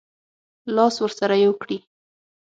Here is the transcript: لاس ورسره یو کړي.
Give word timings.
لاس 0.75 0.95
ورسره 1.03 1.35
یو 1.45 1.53
کړي. 1.61 1.77